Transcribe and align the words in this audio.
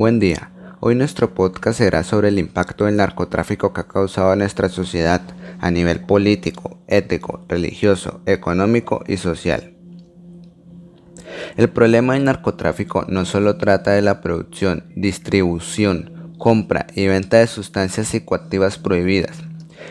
Buen 0.00 0.18
día. 0.18 0.50
Hoy 0.80 0.94
nuestro 0.94 1.34
podcast 1.34 1.76
será 1.76 2.04
sobre 2.04 2.28
el 2.28 2.38
impacto 2.38 2.86
del 2.86 2.96
narcotráfico 2.96 3.74
que 3.74 3.82
ha 3.82 3.86
causado 3.86 4.30
a 4.30 4.36
nuestra 4.36 4.70
sociedad 4.70 5.20
a 5.58 5.70
nivel 5.70 6.00
político, 6.00 6.78
ético, 6.86 7.44
religioso, 7.48 8.22
económico 8.24 9.04
y 9.06 9.18
social. 9.18 9.74
El 11.58 11.68
problema 11.68 12.14
del 12.14 12.24
narcotráfico 12.24 13.04
no 13.08 13.26
solo 13.26 13.58
trata 13.58 13.90
de 13.90 14.00
la 14.00 14.22
producción, 14.22 14.90
distribución, 14.96 16.32
compra 16.38 16.86
y 16.94 17.06
venta 17.06 17.36
de 17.36 17.46
sustancias 17.46 18.08
psicoactivas 18.08 18.78
prohibidas. 18.78 19.42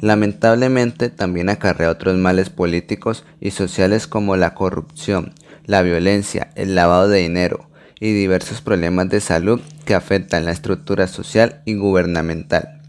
Lamentablemente 0.00 1.10
también 1.10 1.50
acarrea 1.50 1.90
otros 1.90 2.16
males 2.16 2.48
políticos 2.48 3.26
y 3.38 3.50
sociales 3.50 4.06
como 4.06 4.36
la 4.36 4.54
corrupción, 4.54 5.34
la 5.66 5.82
violencia, 5.82 6.52
el 6.54 6.74
lavado 6.74 7.06
de 7.10 7.18
dinero 7.18 7.69
y 8.00 8.12
diversos 8.14 8.62
problemas 8.62 9.10
de 9.10 9.20
salud 9.20 9.60
que 9.84 9.94
afectan 9.94 10.46
la 10.46 10.52
estructura 10.52 11.06
social 11.06 11.62
y 11.66 11.74
gubernamental. 11.74 12.80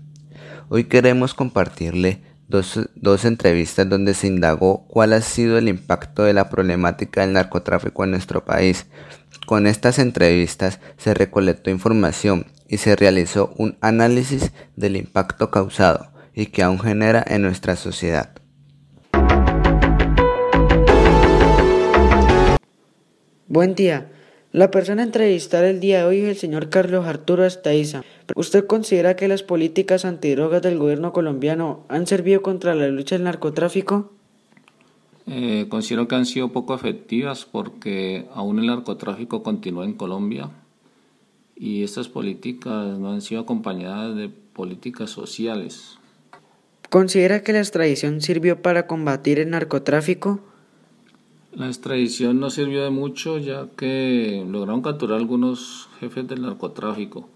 Hoy 0.70 0.86
queremos 0.86 1.34
compartirle 1.34 2.22
dos, 2.48 3.26
entrevistas 3.26 3.88
donde 3.90 4.14
se 4.14 4.28
indagó 4.28 4.88
cuál 4.88 5.14
ha 5.14 5.22
sido 5.22 5.58
el 5.58 5.68
impacto 5.68 6.24
de 6.24 6.34
la 6.34 6.50
problemática 6.50 7.22
del 7.22 7.34
narcotráfico 7.34 8.06
en 8.06 8.12
nuestro 8.12 8.46
país. 8.46 8.88
Con 9.46 9.68
estas 9.68 10.00
entrevistas 10.00 10.80
se 10.98 11.14
recolectó 11.14 11.70
información 11.70 12.46
y 12.68 12.78
se 12.78 12.96
realizó 12.96 13.54
un 13.58 13.78
análisis 13.82 14.52
del 14.78 14.96
impacto 14.96 15.52
causado 15.52 16.12
y 16.34 16.48
que 16.48 16.64
aún 16.64 16.80
genera 16.80 17.24
en 17.28 17.42
nuestra 17.42 17.76
sociedad. 17.76 18.32
Buen 23.48 23.76
día. 23.76 24.10
La 24.54 24.70
persona 24.70 25.04
entrevistada 25.04 25.70
el 25.70 25.80
día 25.80 26.00
de 26.00 26.04
hoy 26.04 26.20
es 26.20 26.28
el 26.28 26.36
señor 26.36 26.68
Carlos 26.68 27.06
Arturo 27.06 27.46
Astaiza. 27.46 28.04
¿Usted 28.36 28.68
considera 28.68 29.16
que 29.16 29.30
las 29.30 29.44
políticas 29.44 30.04
antidrogas 30.04 30.62
del 30.62 30.78
gobierno 30.78 31.14
colombiano 31.14 31.86
han 31.88 32.06
servido 32.06 32.42
contra 32.42 32.76
la 32.76 32.90
lucha 32.90 33.16
del 33.16 33.24
narcotráfico? 33.24 34.12
Eh, 35.26 35.68
considero 35.70 36.10
que 36.10 36.16
han 36.16 36.26
sido 36.26 36.52
poco 36.52 36.76
efectivas 36.76 37.46
porque 37.46 38.26
aún 38.34 38.60
el 38.60 38.68
narcotráfico 38.68 39.42
continúa 39.42 39.86
en 39.86 39.94
Colombia 39.94 40.50
y 41.56 41.84
estas 41.84 42.10
políticas 42.10 43.00
no 43.00 43.14
han 43.14 43.22
sido 43.22 43.40
acompañadas 43.40 44.18
de 44.18 44.28
políticas 44.28 45.12
sociales. 45.12 45.98
¿Considera 46.90 47.42
que 47.42 47.54
la 47.54 47.60
extradición 47.60 48.20
sirvió 48.20 48.62
para 48.62 48.86
combatir 48.86 49.40
el 49.40 49.50
narcotráfico? 49.50 50.42
La 51.54 51.68
extradición 51.68 52.40
no 52.40 52.50
sirvió 52.50 52.84
de 52.84 52.92
mucho 52.92 53.38
ya 53.38 53.68
que 53.76 54.46
lograron 54.50 54.82
capturar 54.82 55.18
algunos 55.18 55.90
jefes 56.00 56.26
del 56.26 56.44
narcotráfico, 56.44 57.28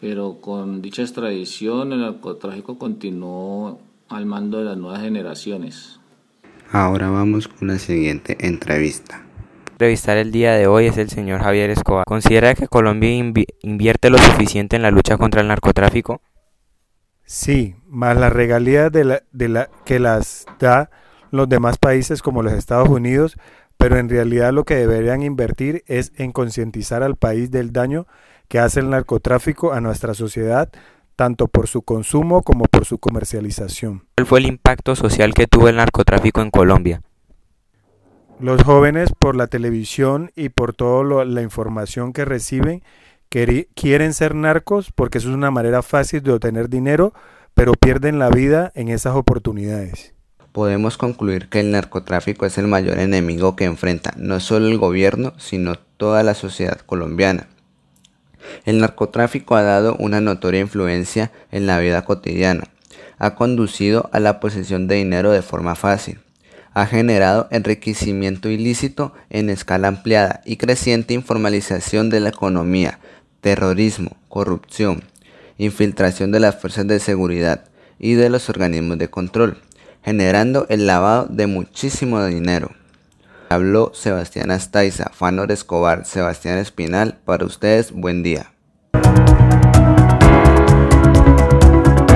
pero 0.00 0.40
con 0.40 0.82
dicha 0.82 1.02
extradición 1.02 1.92
el 1.92 2.00
narcotráfico 2.00 2.76
continuó 2.76 3.78
al 4.08 4.26
mando 4.26 4.58
de 4.58 4.64
las 4.64 4.76
nuevas 4.76 5.00
generaciones. 5.00 6.00
Ahora 6.72 7.08
vamos 7.08 7.46
con 7.46 7.68
la 7.68 7.78
siguiente 7.78 8.36
entrevista. 8.40 9.24
Entrevistar 9.70 10.16
el 10.16 10.32
día 10.32 10.54
de 10.54 10.66
hoy 10.66 10.86
es 10.86 10.98
el 10.98 11.08
señor 11.08 11.40
Javier 11.40 11.70
Escobar. 11.70 12.04
¿Considera 12.06 12.54
que 12.54 12.66
Colombia 12.66 13.10
invierte 13.62 14.10
lo 14.10 14.18
suficiente 14.18 14.74
en 14.74 14.82
la 14.82 14.90
lucha 14.90 15.18
contra 15.18 15.40
el 15.40 15.48
narcotráfico? 15.48 16.20
Sí, 17.24 17.76
más 17.86 18.16
las 18.16 18.32
regalías 18.32 18.90
de 18.90 19.04
la, 19.04 19.22
de 19.30 19.48
la, 19.48 19.70
que 19.84 20.00
las 20.00 20.46
da 20.58 20.90
los 21.34 21.48
demás 21.48 21.78
países 21.78 22.22
como 22.22 22.42
los 22.42 22.52
Estados 22.52 22.88
Unidos, 22.88 23.36
pero 23.76 23.98
en 23.98 24.08
realidad 24.08 24.52
lo 24.52 24.64
que 24.64 24.76
deberían 24.76 25.22
invertir 25.22 25.82
es 25.86 26.12
en 26.16 26.30
concientizar 26.30 27.02
al 27.02 27.16
país 27.16 27.50
del 27.50 27.72
daño 27.72 28.06
que 28.48 28.60
hace 28.60 28.80
el 28.80 28.90
narcotráfico 28.90 29.72
a 29.72 29.80
nuestra 29.80 30.14
sociedad, 30.14 30.70
tanto 31.16 31.48
por 31.48 31.66
su 31.66 31.82
consumo 31.82 32.42
como 32.42 32.66
por 32.66 32.84
su 32.84 32.98
comercialización. 32.98 34.04
¿Cuál 34.16 34.26
fue 34.26 34.38
el 34.38 34.46
impacto 34.46 34.94
social 34.94 35.34
que 35.34 35.48
tuvo 35.48 35.68
el 35.68 35.76
narcotráfico 35.76 36.40
en 36.40 36.50
Colombia? 36.50 37.02
Los 38.38 38.62
jóvenes 38.62 39.12
por 39.18 39.34
la 39.34 39.48
televisión 39.48 40.30
y 40.36 40.50
por 40.50 40.72
toda 40.72 41.24
la 41.24 41.42
información 41.42 42.12
que 42.12 42.24
reciben 42.24 42.82
quieren 43.28 44.14
ser 44.14 44.36
narcos 44.36 44.92
porque 44.92 45.18
eso 45.18 45.30
es 45.30 45.34
una 45.34 45.50
manera 45.50 45.82
fácil 45.82 46.22
de 46.22 46.32
obtener 46.32 46.68
dinero, 46.68 47.12
pero 47.54 47.72
pierden 47.72 48.20
la 48.20 48.30
vida 48.30 48.70
en 48.76 48.88
esas 48.88 49.16
oportunidades 49.16 50.13
podemos 50.54 50.96
concluir 50.96 51.48
que 51.48 51.58
el 51.58 51.72
narcotráfico 51.72 52.46
es 52.46 52.58
el 52.58 52.68
mayor 52.68 53.00
enemigo 53.00 53.56
que 53.56 53.64
enfrenta 53.64 54.14
no 54.16 54.38
solo 54.38 54.68
el 54.68 54.78
gobierno, 54.78 55.34
sino 55.36 55.74
toda 55.96 56.22
la 56.22 56.34
sociedad 56.34 56.78
colombiana. 56.78 57.48
El 58.64 58.78
narcotráfico 58.78 59.56
ha 59.56 59.64
dado 59.64 59.96
una 59.98 60.20
notoria 60.20 60.60
influencia 60.60 61.32
en 61.50 61.66
la 61.66 61.80
vida 61.80 62.04
cotidiana, 62.04 62.68
ha 63.18 63.34
conducido 63.34 64.08
a 64.12 64.20
la 64.20 64.38
posesión 64.38 64.86
de 64.86 64.94
dinero 64.94 65.32
de 65.32 65.42
forma 65.42 65.74
fácil, 65.74 66.20
ha 66.72 66.86
generado 66.86 67.48
enriquecimiento 67.50 68.48
ilícito 68.48 69.12
en 69.30 69.50
escala 69.50 69.88
ampliada 69.88 70.40
y 70.44 70.56
creciente 70.56 71.14
informalización 71.14 72.10
de 72.10 72.20
la 72.20 72.28
economía, 72.28 73.00
terrorismo, 73.40 74.16
corrupción, 74.28 75.02
infiltración 75.58 76.30
de 76.30 76.38
las 76.38 76.60
fuerzas 76.60 76.86
de 76.86 77.00
seguridad 77.00 77.64
y 77.98 78.14
de 78.14 78.30
los 78.30 78.48
organismos 78.48 78.98
de 78.98 79.10
control, 79.10 79.58
generando 80.04 80.66
el 80.68 80.86
lavado 80.86 81.26
de 81.30 81.46
muchísimo 81.46 82.24
dinero. 82.24 82.70
Habló 83.48 83.92
Sebastián 83.94 84.50
Astaiza, 84.50 85.10
Fanor 85.14 85.50
Escobar, 85.50 86.04
Sebastián 86.04 86.58
Espinal, 86.58 87.18
para 87.24 87.46
ustedes 87.46 87.92
buen 87.92 88.22
día. 88.22 88.52